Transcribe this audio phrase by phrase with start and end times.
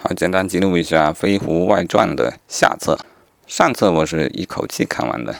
[0.00, 2.96] 好，简单记录一下《飞狐外传》的下册。
[3.48, 5.34] 上册我是一口气看完的，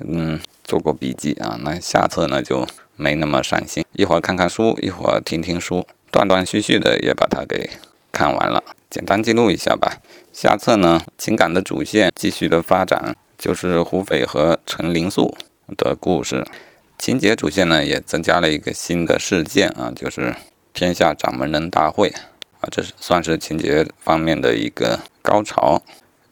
[0.00, 1.56] 嗯，做过笔记啊。
[1.62, 7.70] 那下册呢就没那么上心，一会儿看看书，一会儿听听书，断断续续的也把它给
[8.10, 8.64] 看完了。
[8.90, 9.98] 简单记录一下吧。
[10.32, 15.32] 下册呢，情感的主线继续的发展，就是胡斐和陈灵素
[15.76, 16.44] 的故事。
[16.98, 20.34] 情节主线呢也增加了一个新的事件啊，就是
[20.74, 22.12] 天下掌门人大会
[22.62, 25.82] 啊，这是算是情节方面的一个高潮。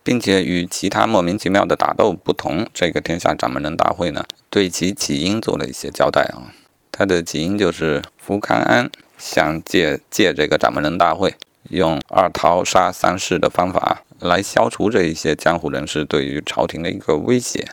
[0.03, 6.57] 并且与其他莫名其妙的打斗不同，这个天下掌门人大会呢，对其起因做了一些交代啊。
[6.91, 11.35] 它的起因就是福康安想借借这个掌门人大会，
[11.69, 17.69] 用二桃杀三士的方法来消除这一些江湖人士对于朝廷的一个威胁。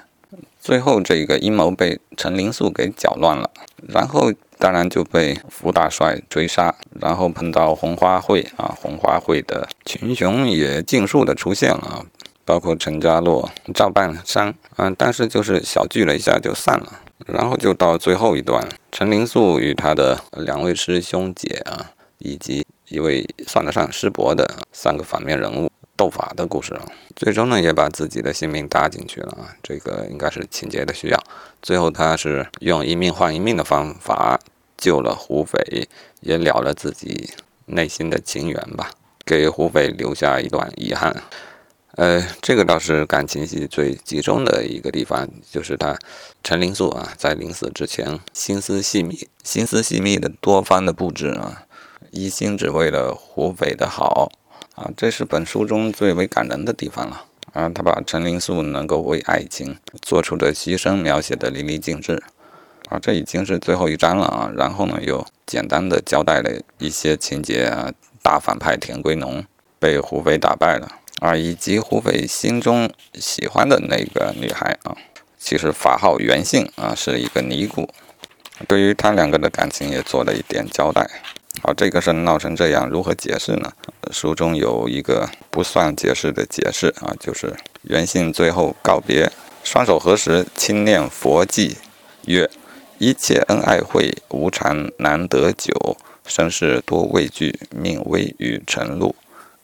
[0.60, 3.50] 最后这个阴谋被陈灵素给搅乱了，
[3.88, 12.06] 然后当然就被福大帅追杀，然后碰到红花会啊，红花会的群雄也尽数的出现了。
[12.44, 26.86] 包括陈家洛、赵半山，嗯，但是就是小聚了一下就散了，然后就到最后一段，陈灵素与他的两位师兄姐啊，以及一位算得上师伯的三个反面人物斗法的故事了。
[27.16, 31.22] 最终呢，也把自己的性命搭进去了啊，这个应该是情节的需要。
[31.62, 34.40] 最后他是用一命换一命的方法
[34.78, 35.90] 救了胡斐，
[36.22, 37.32] 也了了自己
[37.66, 38.92] 内心的情缘吧，
[39.26, 41.24] 给胡斐留下一段遗憾。
[41.96, 45.98] 呃，这个倒是感情戏最集中的一个地方，就是他
[46.44, 51.64] 陈灵素啊，在临死之前心思细密、心思细密的多方的布置啊，
[52.12, 54.32] 一心只为了胡斐的好
[54.78, 57.68] 啊，这是本书中最为感人的地方了啊。
[57.68, 62.22] 他把陈灵素能够为爱情做出的牺牲描写的淋漓尽致
[62.88, 64.52] 啊，这已经是最后一章了啊。
[64.56, 69.44] 然后呢，又简单的交代了一些情节啊，大反派田归农
[69.80, 70.88] 被胡斐打败了。
[71.20, 74.96] 啊，以及胡斐心中喜欢的那个女孩啊，
[75.40, 77.90] 其实法号袁姓啊，是一个尼姑。
[78.68, 81.10] 对于他两个的感情也做了一点交代。
[81.64, 83.72] 好，这个事闹成这样，如何解释呢？
[84.12, 89.32] 书中有一个不算解释的解释啊，就是袁姓最后告别，
[89.64, 91.76] 双手合十，轻念佛偈，
[92.26, 92.50] 曰
[93.00, 99.16] ：“一切恩爱会，无常难得久，生事多畏惧，命危于晨露。”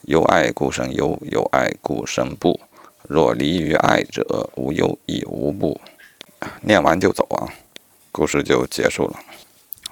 [0.02, 2.60] 有爱故生忧，有爱故生怖。
[3.08, 5.80] 若离于爱者，无忧亦无怖。
[6.62, 7.48] 念完就走啊，
[8.12, 9.20] 故事就结束了。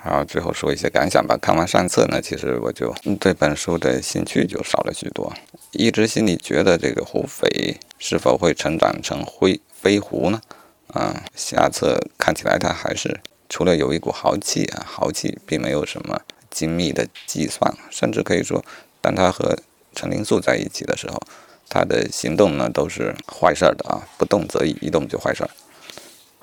[0.04, 1.38] 好，最后说一些感想吧。
[1.40, 5.32] 看完上册呢，其实我就对本书的兴趣就少了许多。
[5.74, 10.42] 一直心里觉得这个胡斐是否会成长成灰飞狐呢？
[10.88, 16.20] 啊，下册看起来他还是除了有一股豪气啊，豪气并没有什么
[16.50, 18.66] 精密的计算，甚至可以说，
[19.02, 19.56] 当他和
[19.94, 21.22] 陈灵素在一起的时候，
[21.70, 25.50] 他的行动呢都是坏事儿的啊，不动则已，一动就坏事儿。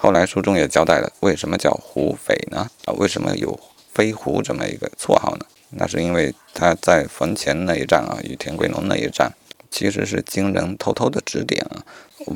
[0.00, 2.70] 后来书中也交代了，为什么叫胡斐呢？
[2.84, 3.58] 啊，为什么有
[3.92, 5.44] 飞狐这么一个绰号呢？
[5.70, 9.34] 那是因为他在坟前那一战啊，与田归农那一战，
[9.72, 11.82] 其实是经人偷偷的指点啊，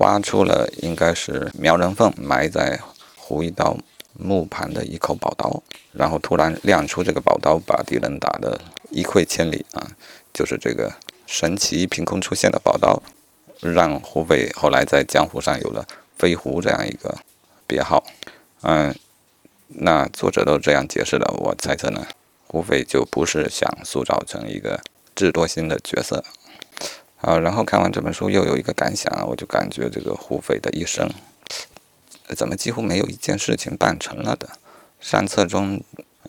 [0.00, 2.80] 挖出了应该是苗人凤埋在
[3.16, 3.78] 胡一刀
[4.14, 5.62] 木盘的一口宝刀，
[5.92, 9.88] 然后突然亮出这个宝刀，把敌人打得一溃千里啊。
[10.34, 10.92] 就是这个
[11.28, 13.00] 神奇凭空出现的宝刀，
[13.60, 15.86] 让胡匪后来在江湖上有了
[16.18, 17.16] “飞狐”这样一个
[17.72, 18.04] 别号。
[18.60, 18.94] 嗯，
[19.68, 22.06] 那作者都这样解释了，我猜测呢，
[22.46, 24.78] 胡斐就不是想塑造成一个
[25.14, 26.22] 智多星的角色。
[27.22, 31.08] 啊，然后看完这本书又有一个感想啊，我就感觉这个胡斐的一生，
[32.36, 34.48] 怎么几乎没有一件事情办成了的？
[35.00, 35.80] 上册中。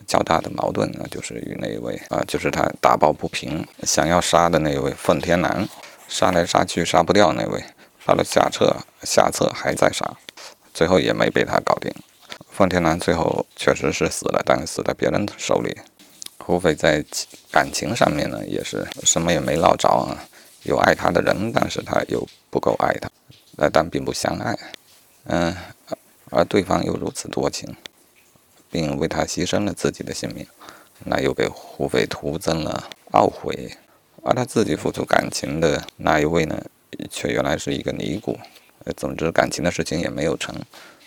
[0.06, 5.66] 较大的矛盾呢，就是与那一位啊，就是他打抱不平，想要杀的那位奉天南，
[6.08, 7.64] 杀来杀去杀不掉那位，
[8.04, 10.04] 到了下册下册还在杀，
[10.74, 11.90] 最后也没被他搞定。
[12.50, 15.74] 奉天南最后确实是死了，但是死在别人手里。
[16.38, 17.02] 胡斐在
[17.50, 20.18] 感情上面呢，也是什么也没捞着啊，
[20.64, 23.10] 有爱他的人，但是他又不够爱他，
[23.56, 24.58] 呃，但并不相爱，
[25.24, 25.56] 嗯，
[26.30, 27.74] 而对方又如此多情。
[28.70, 30.44] 并为他牺牲了自己的性命，
[31.04, 33.70] 那又给胡斐徒增了懊悔。
[34.24, 36.60] 而他自己付出感情的那一位呢，
[37.08, 38.36] 却原来是一个尼姑。
[38.96, 40.54] 总之感情的事情也没有成。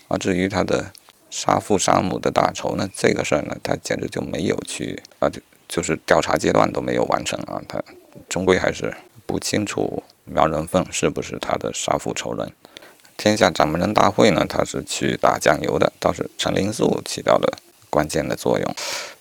[0.07, 0.91] 啊至于他的
[1.29, 7.61] 杀父杀母的大仇呢，这个事儿呢，他简直就没有去啊，就就是调查阶段都没有完成啊。
[7.67, 7.83] 他
[8.29, 8.93] 终归还是
[9.25, 12.51] 不清楚苗人凤是不是他的杀父仇人。
[13.17, 17.57] 天下掌门人大会呢，他是去打酱油的，倒是陈灵素起到了
[17.89, 18.75] 关键的作用。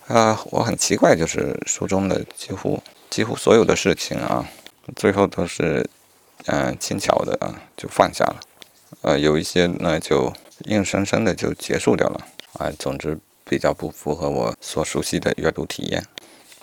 [0.07, 2.81] 啊，我很奇怪，就是书中的几乎
[3.11, 4.49] 几乎所有的事情啊，
[4.95, 5.89] 最后都是
[6.45, 8.41] 嗯轻巧的啊就放下了，
[9.03, 10.33] 呃有一些呢就
[10.67, 12.21] 硬生生的就结束掉了
[12.59, 16.05] 啊，总之比较不符合我所熟悉的阅读体验。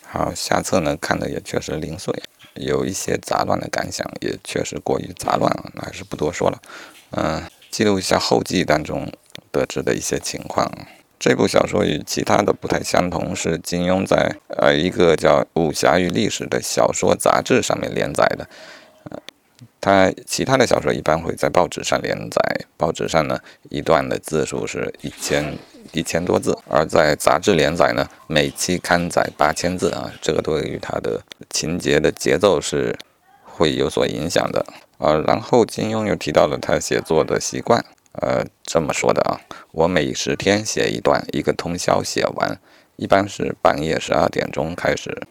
[0.05, 2.13] 好，下册呢看的也确实零碎，
[2.55, 6.61] 有一些杂乱的感想，也确实过于杂乱了，还是不多说了。
[7.11, 9.11] 嗯，记录一下后记当中
[9.51, 10.71] 得知的一些情况。
[11.19, 18.47] 这部小说与其他的不太相同，是金庸在呃一个叫《武侠与历史》的小说杂志上面连载的。
[19.83, 22.41] 他其他的小说一般会在报纸上连载，
[22.77, 23.37] 报纸上呢
[23.69, 25.57] 一段的字数是一千
[25.91, 32.97] 一千多字，而在杂志连载呢，每期刊载八千字啊，这个对于他的情节的节奏是
[33.43, 34.65] 会有所影响的。
[34.99, 37.83] 呃，然后金庸又提到了他写作的习惯。
[38.13, 39.41] 呃，这么说的啊，
[39.73, 42.57] 我每十天写一段，一个通宵写完，
[42.95, 45.21] 一般是半夜十二点钟开始。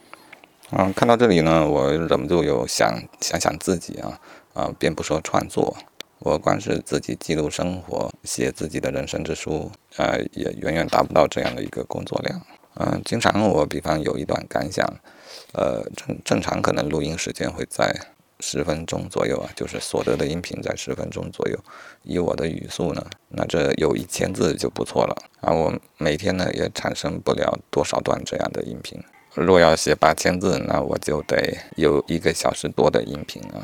[0.72, 4.18] 嗯，看到这里呢，我忍不住有想想想自己啊
[4.54, 5.76] 啊，便不说创作，
[6.18, 12.40] 我光是自己记录生活，写自己的人生之书，呃，也远远达不到这样的一个工作量。
[12.76, 14.86] 嗯，经常我比方有一段感想，
[15.52, 17.94] 呃，正正常可能录音时间会在。
[18.44, 21.56] 十分钟左右啊，就是所得的音频在十分钟左右。
[22.02, 25.52] 以我的语速呢，那这有一千字就不错了啊。
[25.52, 29.00] 我每天呢也产生不了多少段这样的音频。
[29.34, 33.62] 若要写八千字，那我就得有一个小时多的音频啊。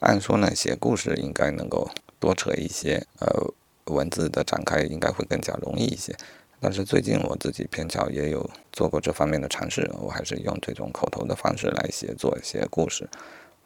[0.00, 3.52] 按说呢，写故事应该能够多扯一些，呃，
[3.86, 6.14] 文字的展开应该会更加容易一些。
[6.60, 13.08] 但是最近我自己偏巧也有做过这方面的尝试，我还是用这种口头的方式来写作写故事。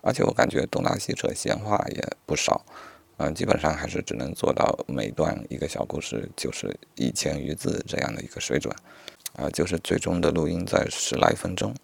[0.02, 2.64] 而且我感觉东拉西扯闲话也不少，
[3.19, 8.75] 嗯，基本上还是只能做到每段一个小故事就是一千余字这样的一个水准，
[9.37, 11.75] 啊，就是最终的录音在十来分钟，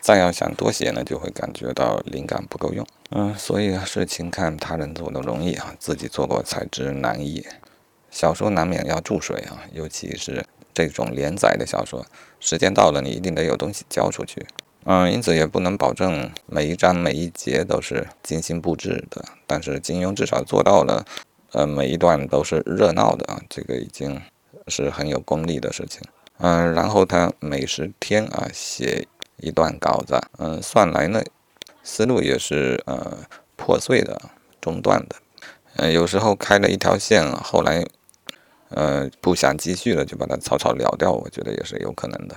[0.00, 7.44] 再要想多写呢，就会感觉到灵感不够用，嗯，所以事情看他人做的容易啊，自己做过才知难易。
[8.10, 12.06] 小说难免要注水啊，尤其是这种连载的小说，
[12.40, 14.46] 时间到了你一定得有东西交出去。
[14.84, 21.04] 嗯，因此也不能保证每一章每一节都是精心布置的，但是金庸至少做到了，
[21.52, 24.18] 呃，每一段都是热闹的啊，这个已经
[24.68, 26.00] 是很有功力的事情。
[26.38, 29.06] 嗯，然后他每十天啊写
[29.38, 31.22] 一段稿子，嗯，算来呢，
[31.82, 33.18] 思路也是呃
[33.56, 34.20] 破碎的、
[34.60, 35.16] 中断的，
[35.76, 37.84] 嗯，有时候开了一条线，后来
[38.68, 42.36] 呃不想继续了，就把它草草了掉，我觉得也是有可能的，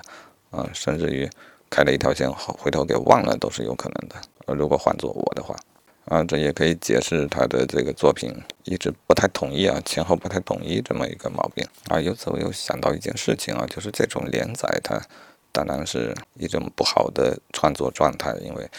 [0.49, 1.29] 啊，甚至于。
[1.73, 4.17] 开了一条线，后回头给忘了都是有可能的。
[4.53, 5.55] 如果换做我的话，
[6.03, 8.29] 啊，这也可以解释他的这个作品
[8.65, 11.97] 一直不太统一啊，前后不太统一这么一个毛病啊。
[11.97, 15.01] 由此我又想到一件事情啊，就是这种连载它
[15.51, 18.69] 当然是一种不好的创作状态，因为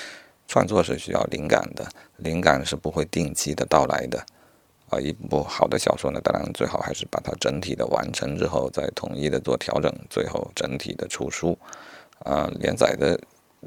[0.49, 1.87] 创作是需要灵感的，
[2.17, 4.25] 灵感是不会定期的到来的。
[4.91, 11.59] 啊，一部好的小说呢，当然最好还是把它整体的完成之后，再统一的做调整，最后整体的出书。
[12.25, 13.19] 啊，连载的，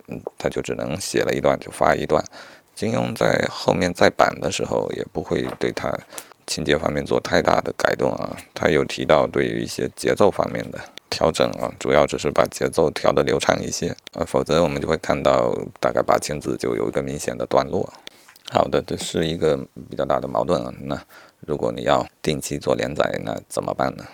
[0.07, 2.23] 嗯，他就只能写了一段就发一段。
[2.73, 5.91] 金庸在后面再版的时候，也不会对他
[6.45, 8.37] 情节方面做太大的改动啊。
[8.53, 10.79] 他有提到对于一些节奏方面的
[11.09, 17.91] 调整啊，主要只是把节奏调得流畅一些啊，否则我们就会看到大概八千字就有一个明显的段落。
[18.51, 19.57] 好的，这是一个
[19.89, 20.73] 比较大的矛盾啊。
[20.81, 21.01] 那
[21.47, 24.05] 如果你要定期做连载，那怎么办呢？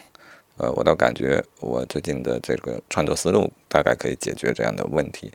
[0.58, 5.32] 呃，我倒感觉我最近的这个创作思路大概可以解决这样的问题。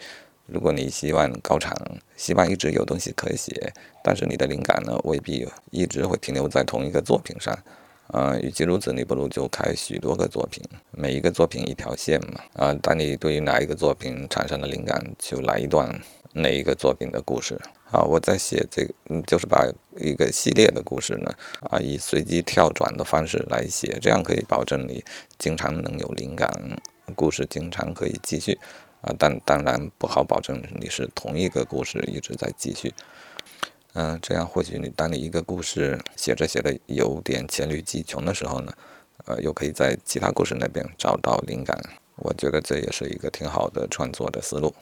[0.46, 1.74] 如果你希望高产，
[2.16, 3.72] 希望一直有东西可以写，
[4.04, 7.58] 但是你的灵感呢未必一直会停留在同一个作品上。
[8.08, 12.40] 呃，与其如此，你不如就开许多个作品，每一个作品一条线嘛。
[12.54, 16.00] 啊，当你对于哪一个作品产生了灵感，就来一段
[16.32, 17.60] 哪一个作品的故事。
[17.90, 19.64] 啊，我在写这个，嗯，就是把
[19.96, 21.32] 一个系列的故事呢，
[21.70, 25.04] 啊，以随机跳转的方式来写，这样可以保证你
[25.38, 26.50] 经常能有灵感，
[27.14, 28.58] 故事经常可以继续，
[29.02, 32.92] 啊，但当然不好保证你是同一个故事一直在继续，
[33.98, 38.70] 嗯，这样或许你当你一个故事写着写的有点黔驴技穷的时候呢，
[39.24, 41.74] 呃，又可以在其他故事那边找到灵感，
[42.16, 44.74] 我觉得这也是一个挺好的创作的思路。